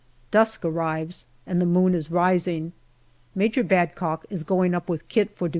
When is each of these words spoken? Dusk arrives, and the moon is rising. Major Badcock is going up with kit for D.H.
Dusk 0.31 0.65
arrives, 0.65 1.27
and 1.45 1.61
the 1.61 1.65
moon 1.67 1.93
is 1.93 2.09
rising. 2.09 2.73
Major 3.35 3.63
Badcock 3.63 4.23
is 4.31 4.43
going 4.43 4.73
up 4.73 4.89
with 4.89 5.07
kit 5.09 5.37
for 5.37 5.47
D.H. 5.47 5.49